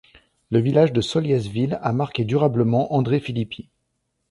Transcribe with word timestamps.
Le 0.49 0.57
village 0.57 0.93
de 0.93 0.99
Solliès-Ville 1.01 1.77
a 1.83 1.93
marqué 1.93 2.25
durablement 2.25 2.91
André 2.95 3.19
Filippi. 3.19 3.69